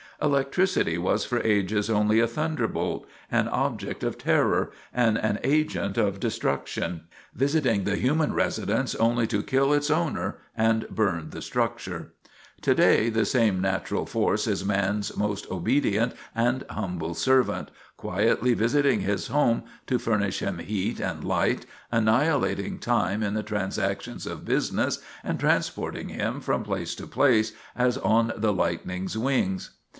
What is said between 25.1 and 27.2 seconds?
and transporting him from place to